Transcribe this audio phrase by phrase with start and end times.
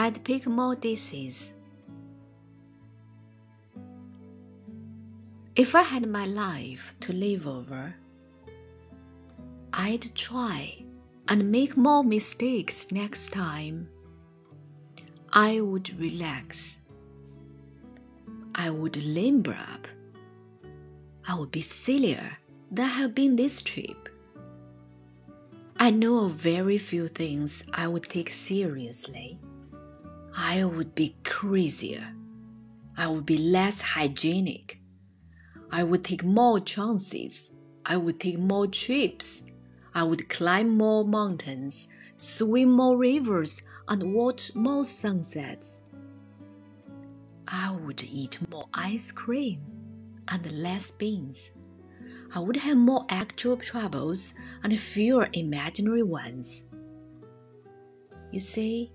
[0.00, 1.52] I'd pick more dishes.
[5.54, 7.94] If I had my life to live over,
[9.74, 10.86] I'd try
[11.28, 13.90] and make more mistakes next time.
[15.34, 16.78] I would relax.
[18.54, 19.86] I would limber up.
[21.28, 22.38] I would be sillier
[22.70, 24.08] than I have been this trip.
[25.76, 29.38] I know of very few things I would take seriously.
[30.42, 32.14] I would be crazier.
[32.96, 34.80] I would be less hygienic.
[35.70, 37.50] I would take more chances.
[37.84, 39.42] I would take more trips.
[39.94, 45.82] I would climb more mountains, swim more rivers, and watch more sunsets.
[47.46, 49.60] I would eat more ice cream
[50.28, 51.50] and less beans.
[52.34, 54.32] I would have more actual troubles
[54.64, 56.64] and fewer imaginary ones.
[58.32, 58.92] You see,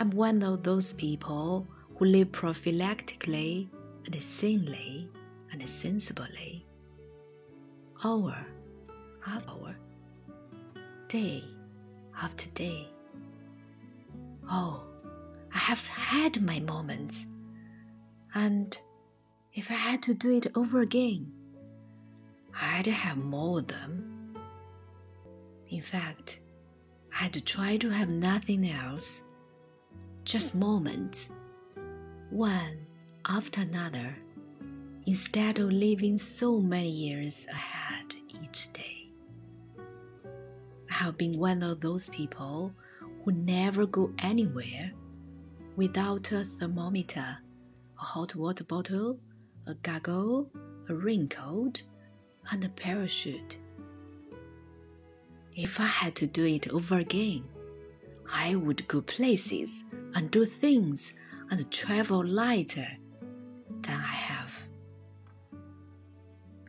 [0.00, 3.68] I'm one of those people who live prophylactically
[4.06, 5.10] and sanely
[5.52, 6.64] and sensibly.
[8.02, 8.34] Hour
[9.26, 9.76] after hour,
[11.06, 11.44] day
[12.22, 12.88] after day.
[14.50, 14.82] Oh,
[15.54, 17.26] I have had my moments,
[18.34, 18.78] and
[19.52, 21.30] if I had to do it over again,
[22.58, 24.34] I'd have more of them.
[25.68, 26.40] In fact,
[27.20, 29.24] I'd try to have nothing else,
[30.30, 31.28] just moments,
[32.30, 32.86] one
[33.26, 34.14] after another,
[35.04, 39.08] instead of living so many years ahead each day.
[40.88, 42.72] I have been one of those people
[43.24, 44.92] who never go anywhere
[45.74, 47.38] without a thermometer,
[48.00, 49.18] a hot water bottle,
[49.66, 50.48] a goggle,
[50.88, 51.82] a raincoat,
[52.52, 53.58] and a parachute.
[55.56, 57.42] If I had to do it over again,
[58.32, 59.82] I would go places
[60.14, 61.14] and do things
[61.50, 62.88] and travel lighter
[63.82, 64.66] than I have.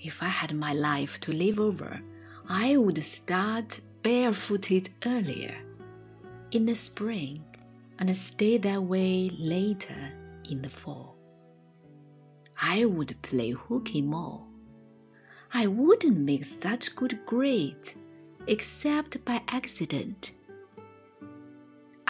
[0.00, 2.00] If I had my life to live over,
[2.48, 5.56] I would start barefooted earlier
[6.50, 7.44] in the spring
[7.98, 10.12] and stay that way later
[10.48, 11.16] in the fall.
[12.60, 14.44] I would play hooky more.
[15.52, 17.96] I wouldn't make such good grades
[18.46, 20.32] except by accident.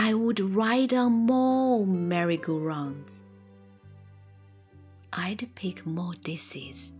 [0.00, 3.24] I would ride on more merry-go-rounds.
[5.12, 6.92] I'd pick more dishes